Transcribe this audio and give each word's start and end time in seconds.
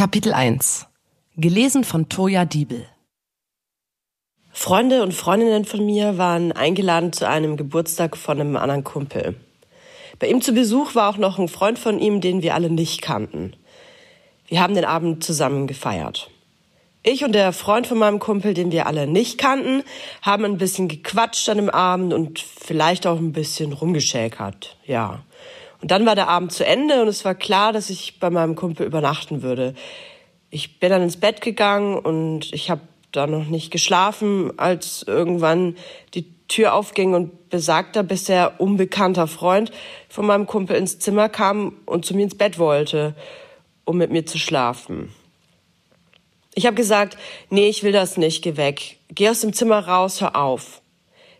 Kapitel 0.00 0.32
1 0.32 0.86
Gelesen 1.36 1.84
von 1.84 2.08
Toja 2.08 2.46
Diebel 2.46 2.86
Freunde 4.50 5.02
und 5.02 5.12
Freundinnen 5.12 5.66
von 5.66 5.84
mir 5.84 6.16
waren 6.16 6.52
eingeladen 6.52 7.12
zu 7.12 7.28
einem 7.28 7.58
Geburtstag 7.58 8.16
von 8.16 8.40
einem 8.40 8.56
anderen 8.56 8.82
Kumpel. 8.82 9.36
Bei 10.18 10.28
ihm 10.28 10.40
zu 10.40 10.54
Besuch 10.54 10.94
war 10.94 11.10
auch 11.10 11.18
noch 11.18 11.38
ein 11.38 11.48
Freund 11.48 11.78
von 11.78 11.98
ihm, 11.98 12.22
den 12.22 12.40
wir 12.40 12.54
alle 12.54 12.70
nicht 12.70 13.02
kannten. 13.02 13.52
Wir 14.46 14.62
haben 14.62 14.74
den 14.74 14.86
Abend 14.86 15.22
zusammen 15.22 15.66
gefeiert. 15.66 16.30
Ich 17.02 17.22
und 17.22 17.32
der 17.32 17.52
Freund 17.52 17.86
von 17.86 17.98
meinem 17.98 18.20
Kumpel, 18.20 18.54
den 18.54 18.72
wir 18.72 18.86
alle 18.86 19.06
nicht 19.06 19.36
kannten, 19.36 19.82
haben 20.22 20.46
ein 20.46 20.56
bisschen 20.56 20.88
gequatscht 20.88 21.46
an 21.50 21.58
dem 21.58 21.68
Abend 21.68 22.14
und 22.14 22.38
vielleicht 22.38 23.06
auch 23.06 23.18
ein 23.18 23.32
bisschen 23.32 23.74
rumgeschäkert, 23.74 24.78
ja. 24.86 25.22
Und 25.80 25.90
dann 25.90 26.06
war 26.06 26.14
der 26.14 26.28
Abend 26.28 26.52
zu 26.52 26.64
Ende 26.64 27.00
und 27.02 27.08
es 27.08 27.24
war 27.24 27.34
klar, 27.34 27.72
dass 27.72 27.90
ich 27.90 28.20
bei 28.20 28.30
meinem 28.30 28.54
Kumpel 28.54 28.86
übernachten 28.86 29.42
würde. 29.42 29.74
Ich 30.50 30.78
bin 30.78 30.90
dann 30.90 31.02
ins 31.02 31.18
Bett 31.18 31.40
gegangen 31.40 31.98
und 31.98 32.52
ich 32.52 32.70
habe 32.70 32.82
da 33.12 33.26
noch 33.26 33.46
nicht 33.46 33.70
geschlafen, 33.70 34.58
als 34.58 35.04
irgendwann 35.06 35.76
die 36.14 36.26
Tür 36.48 36.74
aufging 36.74 37.14
und 37.14 37.48
besagter 37.48 38.02
bisher 38.02 38.60
unbekannter 38.60 39.26
Freund 39.26 39.70
von 40.08 40.26
meinem 40.26 40.46
Kumpel 40.46 40.76
ins 40.76 40.98
Zimmer 40.98 41.28
kam 41.28 41.76
und 41.86 42.04
zu 42.04 42.14
mir 42.14 42.24
ins 42.24 42.36
Bett 42.36 42.58
wollte, 42.58 43.14
um 43.84 43.96
mit 43.96 44.10
mir 44.10 44.26
zu 44.26 44.38
schlafen. 44.38 45.14
Ich 46.54 46.66
habe 46.66 46.74
gesagt, 46.74 47.16
nee, 47.48 47.68
ich 47.68 47.84
will 47.84 47.92
das 47.92 48.16
nicht, 48.16 48.42
geh 48.42 48.56
weg. 48.56 48.98
Geh 49.08 49.28
aus 49.28 49.40
dem 49.40 49.52
Zimmer 49.52 49.86
raus, 49.86 50.20
hör 50.20 50.36
auf. 50.36 50.82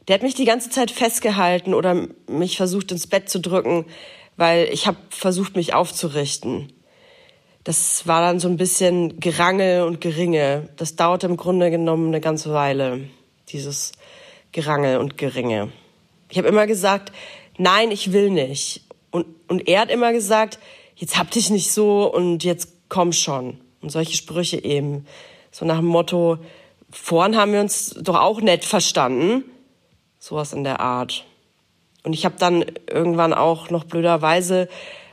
Der 0.07 0.15
hat 0.15 0.23
mich 0.23 0.35
die 0.35 0.45
ganze 0.45 0.71
Zeit 0.71 0.91
festgehalten 0.91 1.75
oder 1.75 2.07
mich 2.29 2.57
versucht 2.57 2.93
ins 2.93 3.07
Bett 3.07 3.29
zu 3.29 3.41
drücken, 3.41 3.87
weil 4.41 4.71
ich 4.73 4.87
habe 4.87 4.97
versucht, 5.11 5.55
mich 5.55 5.75
aufzurichten. 5.75 6.73
Das 7.62 8.07
war 8.07 8.23
dann 8.23 8.41
so 8.41 8.49
ein 8.49 8.57
bisschen 8.57 9.21
Gerangel 9.21 9.83
und 9.83 10.01
Geringe. 10.01 10.71
Das 10.77 10.97
dauerte 10.97 11.27
im 11.27 11.37
Grunde 11.37 11.71
genommen 11.71 12.07
eine 12.07 12.23
ganze 12.23 12.55
Weile, 12.55 13.02
dieses 13.51 13.93
Gerangel 14.52 14.96
und 14.96 15.18
Geringe. 15.18 15.71
Ich 16.30 16.38
habe 16.38 16.49
immer 16.49 16.66
gesagt, 16.66 17.13
nein, 17.59 17.91
ich 17.91 18.15
will 18.15 18.30
nicht. 18.30 18.85
Und, 19.11 19.27
und 19.49 19.68
er 19.68 19.80
hat 19.80 19.91
immer 19.91 20.11
gesagt, 20.15 20.59
jetzt 20.96 21.18
hab 21.18 21.30
dich 21.30 21.51
nicht 21.51 21.71
so 21.71 22.11
und 22.11 22.43
jetzt 22.43 22.88
komm 22.88 23.13
schon. 23.13 23.61
Und 23.83 23.93
solche 23.93 24.16
Sprüche 24.16 24.65
eben. 24.65 25.07
So 25.51 25.66
nach 25.66 25.80
dem 25.80 25.87
Motto, 25.87 26.38
vorhin 26.91 27.37
haben 27.37 27.52
wir 27.52 27.61
uns 27.61 27.91
doch 27.91 28.18
auch 28.18 28.41
nett 28.41 28.65
verstanden. 28.65 29.45
Sowas 30.18 30.55
in 30.55 30.65
der 30.65 30.80
Art. 30.80 31.27
Und 32.02 32.12
ich 32.12 32.24
habe 32.24 32.37
dann 32.38 32.65
irgendwann 32.88 33.34
auch 33.34 33.70
noch 33.70 33.84
blöderweise, 33.84 34.68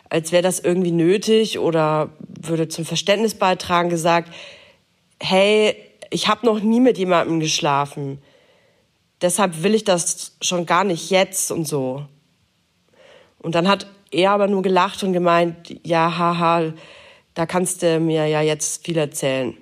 als 0.09 0.31
wäre 0.31 0.43
das 0.43 0.59
irgendwie 0.59 0.91
nötig 0.91 1.59
oder 1.59 2.09
würde 2.19 2.69
zum 2.69 2.85
Verständnis 2.85 3.35
beitragen, 3.35 3.89
gesagt, 3.89 4.33
hey, 5.21 5.75
ich 6.09 6.27
habe 6.27 6.45
noch 6.45 6.61
nie 6.61 6.79
mit 6.79 6.97
jemandem 6.97 7.39
geschlafen. 7.39 8.21
Deshalb 9.21 9.63
will 9.63 9.75
ich 9.75 9.83
das 9.83 10.37
schon 10.41 10.65
gar 10.65 10.83
nicht 10.83 11.09
jetzt 11.09 11.51
und 11.51 11.67
so. 11.67 12.05
Und 13.39 13.55
dann 13.55 13.67
hat 13.67 13.87
er 14.11 14.31
aber 14.31 14.47
nur 14.47 14.61
gelacht 14.61 15.03
und 15.03 15.13
gemeint, 15.13 15.75
ja, 15.83 16.17
haha, 16.17 16.73
da 17.33 17.45
kannst 17.45 17.83
du 17.83 17.99
mir 17.99 18.27
ja 18.27 18.41
jetzt 18.41 18.85
viel 18.85 18.97
erzählen. 18.97 19.55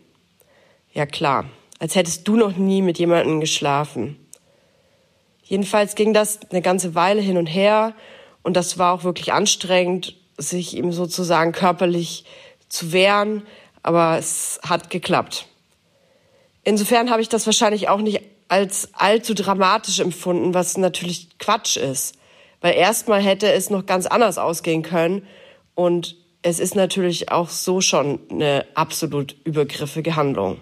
Ja 0.94 1.06
klar, 1.06 1.46
als 1.80 1.96
hättest 1.96 2.28
du 2.28 2.38
noch 2.38 2.56
nie 2.56 2.82
mit 2.82 3.00
jemandem 3.00 3.40
geschlafen. 3.40 4.18
Jedenfalls 5.46 5.96
ging 5.96 6.14
das 6.14 6.40
eine 6.50 6.62
ganze 6.62 6.96
Weile 6.96 7.22
hin 7.22 7.38
und 7.38 7.46
her 7.46 7.94
und 8.42 8.58
das 8.58 8.78
war 8.78 8.94
auch 8.94 9.04
wirklich 9.04 9.32
anstrengend, 9.32 10.16
sich 10.38 10.76
ihm 10.76 10.92
sozusagen 10.92 11.52
körperlich 11.52 12.26
zu 12.68 12.92
wehren, 12.92 13.44
aber 13.84 14.18
es 14.18 14.60
hat 14.68 14.90
geklappt. 14.90 15.46
Insofern 16.64 17.12
habe 17.12 17.22
ich 17.22 17.30
das 17.30 17.46
wahrscheinlich 17.46 17.90
auch 17.90 18.02
nicht 18.02 18.22
als 18.48 18.90
allzu 18.94 19.36
dramatisch 19.36 20.00
empfunden, 20.00 20.56
was 20.56 20.78
natürlich 20.78 21.38
Quatsch 21.38 21.78
ist, 21.78 22.18
weil 22.62 22.74
erstmal 22.74 23.22
hätte 23.22 23.52
es 23.52 23.70
noch 23.70 23.86
ganz 23.86 24.08
anders 24.08 24.40
ausgehen 24.40 24.82
können 24.82 25.28
und 25.76 26.16
es 26.42 26.60
ist 26.60 26.76
natürlich 26.76 27.32
auch 27.32 27.50
so 27.50 27.82
schon 27.82 28.20
eine 28.30 28.66
absolut 28.74 29.36
übergriffige 29.44 30.16
Handlung. 30.16 30.60